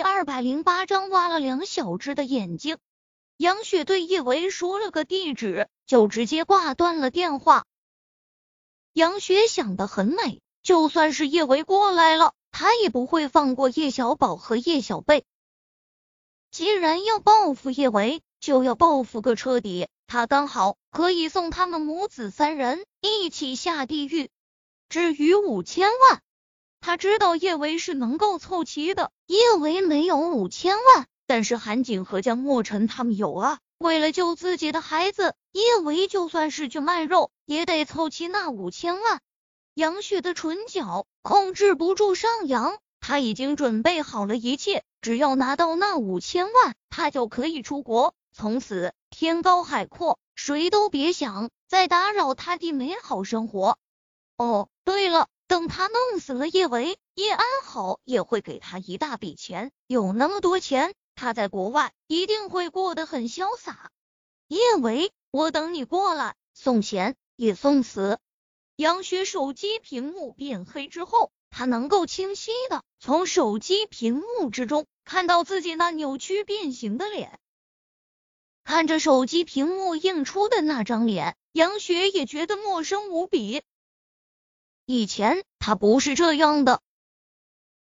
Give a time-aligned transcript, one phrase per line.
[0.00, 2.78] 第二百零八章挖了梁小只的眼睛。
[3.36, 7.66] 杨雪对叶维说了个地址，就直接挂断了电话。
[8.94, 15.26] 杨雪想的很美，就算是叶维过来了，她也不会放过叶小宝和叶小贝。
[16.50, 19.86] 既然要报复叶维，就要报复个彻底。
[20.06, 24.30] 他刚好可以送他们母子三人一起下地狱。
[24.88, 26.22] 至于五千万，
[26.80, 29.10] 他知道叶维是能够凑齐的。
[29.26, 33.58] 叶维没有五千万，但是韩景和江墨尘他们有啊。
[33.78, 39.20] 为了救自己的孩子，叶维就算是去卖肉，也得凑齐那五千万。
[39.74, 48.92] 杨雪的唇角控制不住上扬，他已经准备好了一切，只要拿到那五千万，他就可以出国，从此。
[49.10, 53.76] 天高海阔，谁都别想再打扰他的美好生活。
[54.36, 59.72] 哦，对了，等他弄死了叶维，叶安好也会给他一大笔钱。
[59.88, 63.90] 有那么多钱，他在国外一定会过得很潇洒。
[64.46, 68.20] 叶维，我等你过来，送钱也送死。
[68.76, 77.40] 杨雪手机屏幕变黑之后，他能够清晰的从手机屏幕之中看到自己那扭曲变形的脸。
[78.62, 83.62] 看着手机屏幕映出的那张脸，杨雪也觉得陌生无比。
[84.90, 86.80] 以前她不是这样的，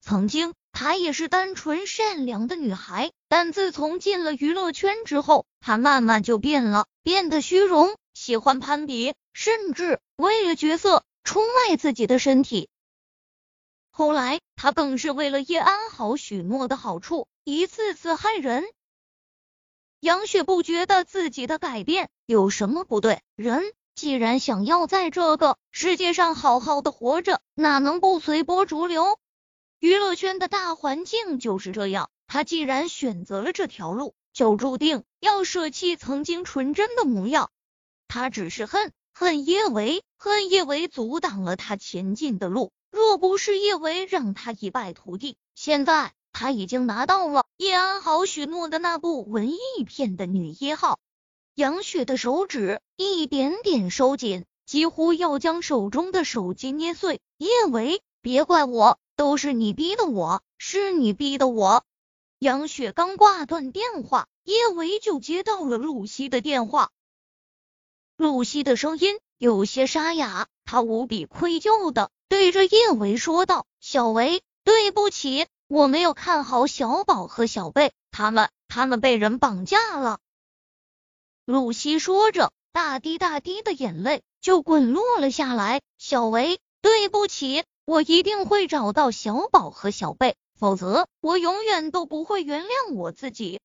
[0.00, 12.68] 曾经她也是单纯善良的女孩，但自从进了娱乐圈之后，她慢慢就变了，变得虚荣，喜欢攀比，甚至为了角色出卖自己的身体。
[13.90, 18.64] 后来，她更是为了叶安好许诺的好处，一次次害人。
[19.98, 23.22] 杨雪不觉得自己的改变有什么不对。
[23.34, 23.64] 人
[23.96, 29.18] 既然想要在这个世界上好好的活着，哪能不随波逐流？
[29.78, 32.10] 娱乐圈的大环境就是这样。
[32.26, 37.50] 他既然选择了这条路，就注定要舍弃曾经纯真的模样。
[38.06, 42.72] 他只是恨恨叶维，恨叶维阻挡了他前进的路。
[42.90, 46.12] 若不是叶维让他一败涂地，现在。
[46.38, 51.00] 他已经拿到了叶安好许诺的那部文艺片的女一号，
[51.56, 57.18] 杨雪的手指一点点收紧，几乎要将手中的手机捏碎。
[57.38, 61.82] 叶维，别怪我，都是你逼的我，是你逼的我。
[62.38, 66.90] 杨雪刚挂断电话，叶维就接到了露西的电话。
[68.18, 80.18] 露西的声音有些沙哑，她无比愧疚的对着叶维说道：“小维，对不起。”我没有看好小宝和小贝，他们他们被人绑架了。
[81.46, 85.80] 露西说着，大滴大滴的眼泪就滚落了下来。
[85.96, 93.60] 小维，对不起，我一定会找到小宝和小贝，否则我永远都不会原谅我自己。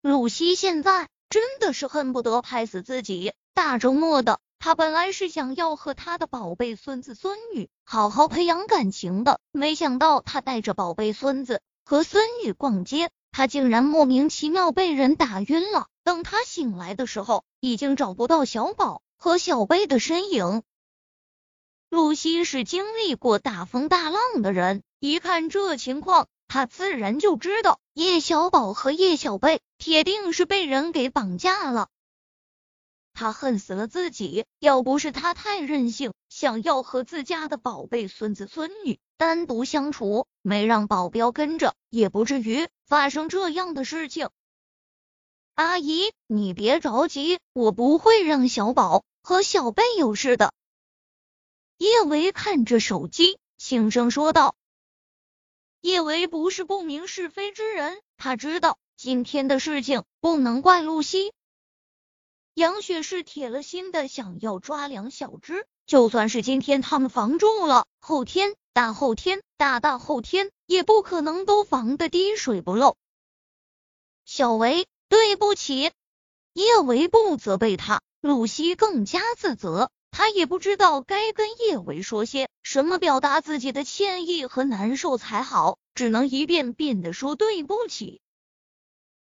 [0.00, 3.32] 露西现在真的是恨不得拍死自己。
[3.52, 7.68] 大周末的，她本来是想要和她的宝贝孙子孙女。
[7.82, 15.88] 好好培养感情的，没想到他带着宝贝孙子和孙女逛街，他竟然莫名其妙被人打晕了。
[16.04, 20.62] 等他醒来的时候，已经找不到小宝和小贝的身影。
[21.90, 31.88] 露西是经历过大风大浪的人，一看这情况，他自然就知道叶小宝和叶小贝铁定是被人给绑架了。
[33.14, 44.30] 他恨死了自己，要不是他太任性，想要和自家的宝贝孙子孙女单独相处，没让保镖跟着，也不至于发生这样的事情。
[45.54, 50.52] 阿姨，你别着急，我不会让小宝和小贝有事的。
[51.78, 54.54] 叶维看着手机，轻声说道
[55.80, 61.32] ：“叶维不是不明是非之人，他知道今天的事情不能怪露西。”
[62.54, 72.96] 杨雪是铁了心的想要抓梁小芝，就算是今天他们防住了，后天、大后天、大大后天也不可能都防的滴水不漏。
[74.24, 75.92] 小维，对不起。
[76.54, 88.20] 叶维不责备他，露西更加自责，他也不知道该跟叶维说些什么，表达自己的歉意和难受才好，只能一遍遍的说对不起。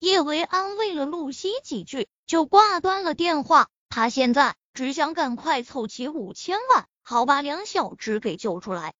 [0.00, 3.68] 叶维安慰了露西几句，就挂断了电话。
[3.88, 8.92] 他现在只想赶快凑齐五千万，好把梁小只给救出来。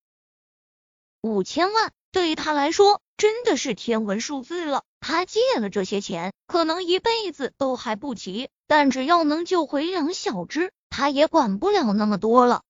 [1.23, 4.85] 五千万对于他来说真的是天文数字了。
[5.01, 12.63] 他借了这些钱，可能一辈子都还不齐，但只要能救回两小只，他也管不了那么多了。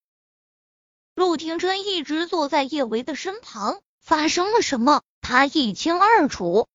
[1.15, 5.03] 陆廷琛一直坐在叶维的身旁，发生了什么？
[5.21, 6.69] 他一清二楚。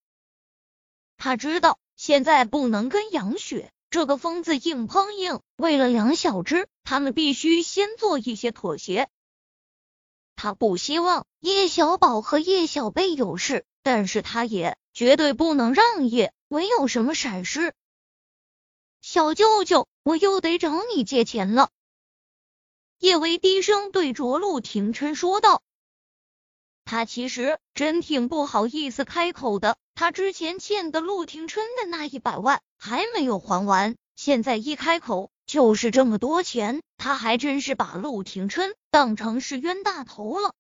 [1.18, 9.08] 他知道现在不能跟杨雪这个疯子硬碰硬，为了两小只，他们必须先做一些妥协。
[10.46, 17.74] 他不希望叶小宝和叶小贝有事，但是他也绝对不能让叶维有什么闪失。
[19.02, 21.72] 小舅舅，我又得找你借钱了。
[23.00, 25.64] 叶维低声对着陆廷琛说道。
[26.84, 40.54] 他其实真挺不好意思开口的，他之前欠的陆廷琛的那一百万还没有还完，现在一开口就是这么多钱，他还真是把陆廷琛当成是冤大头了。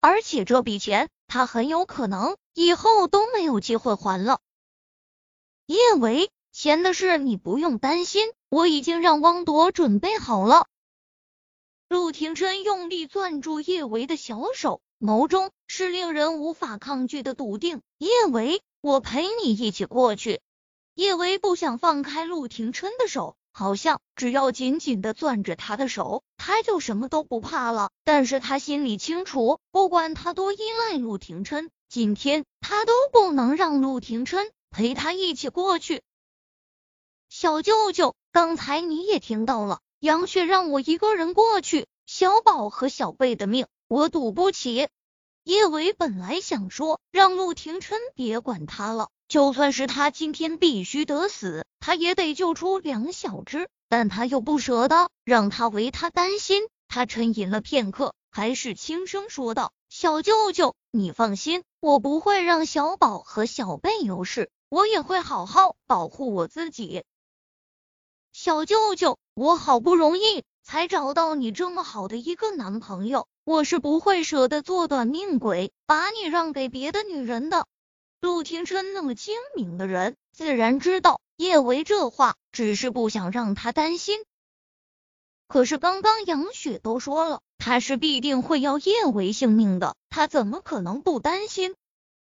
[0.00, 4.40] 而且这笔钱他很有可能以后都没有机会还了。
[5.66, 10.66] 叶维，钱的事你不用担心，我已经让汪铎准备好了。
[11.88, 14.80] 陆廷琛用力攥住叶维的小手。
[15.00, 17.82] 眸中是令人无法抗拒的笃定。
[17.98, 20.40] 叶维，我陪你一起过去。
[20.94, 27.90] 叶维不想放开陆廷琛的手，好像只要紧紧的攥着他的手，他就什么都不怕了。
[28.04, 36.02] 但是他心里清楚，不管他多依赖陆廷琛，今天他都不能让陆廷琛陪他一起过去。
[37.28, 43.66] 小舅舅，刚才你也听到了，杨雪让我一个人过去，小宝和小贝的命。
[43.88, 44.86] 我赌不起。
[45.42, 56.68] 叶伟本来想说让陆廷琛别管他了，就算是他今天必须得死，他也得救出梁小只，但他又不舍得让他为他担心。
[56.86, 67.04] 他沉吟了片刻，还是轻声说道：“小舅舅，你放心，我不会让小宝和小贝有事，我也会好好保护我自己。
[68.34, 77.66] 小舅舅，我好不容易才找到你这么好的一个男朋友。”我是不会舍得做短命鬼，把你让给别的女人的。
[78.20, 84.18] 陆廷琛那么精明的人，自然知道叶维这话只是不想让他担心。
[85.46, 91.76] 可是刚刚杨雪都说了，他是必定会要叶维性命的，他怎么可能不担心？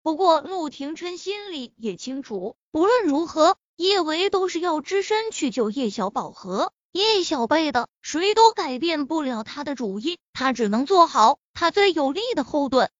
[0.02, 6.70] 不过陆廷琛心里也清楚，不论如何，叶维都是要只身去救叶小宝和。
[6.92, 12.90] 叶小贝的，谁都改变不了他的主意，他只能做好他最有力的后盾。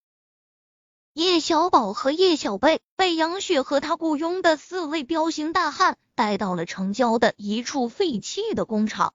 [1.13, 9.13] 叶小宝和叶小贝被杨雪和他雇佣的四位彪形大汉带到了城郊的一处废弃的工厂。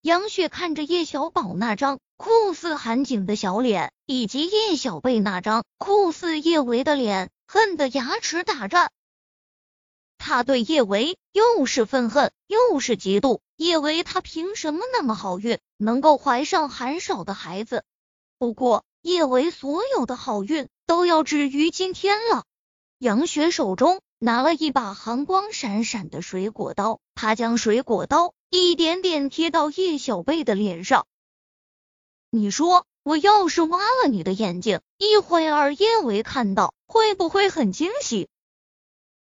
[0.00, 8.90] 杨雪看着叶小宝那张酷似韩景的小脸，以及叶小贝那张酷似叶维的脸，恨得牙齿打颤。
[10.18, 13.40] 他对叶维又是愤恨又是嫉妒。
[13.56, 17.84] 叶维他凭什么那么好运，能够怀上韩少的孩子？
[18.38, 22.44] 不过叶维所有的好运都要止于今天了。
[22.98, 31.06] 杨雪手中拿了一把寒光闪闪的水果刀，她将水果刀一点点贴到叶小贝的脸上。
[32.30, 38.28] 你说，我要是挖了你的眼睛，一会儿叶维看到会不会很惊喜？